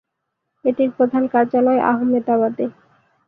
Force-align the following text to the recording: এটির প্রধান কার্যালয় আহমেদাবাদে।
এটির 0.65 0.89
প্রধান 0.97 1.23
কার্যালয় 1.27 1.81
আহমেদাবাদে। 1.91 2.65